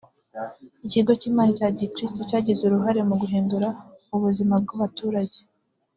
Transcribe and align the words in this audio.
Ikigo 0.85 1.11
cy’imali 1.19 1.51
cya 1.59 1.67
Gikristo 1.77 2.19
cyagize 2.29 2.61
uruhare 2.63 3.01
mu 3.09 3.15
guhindura 3.21 3.67
ubuzima 4.15 4.53
bw’abaturage 4.63 5.39